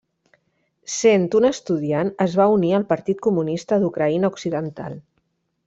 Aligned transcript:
Sent 0.93 1.27
un 1.39 1.45
estudiant 1.49 2.09
es 2.25 2.39
va 2.41 2.49
unir 2.55 2.73
al 2.79 2.87
Partit 2.95 3.23
Comunista 3.29 3.81
d'Ucraïna 3.85 4.33
Occidental. 4.35 5.01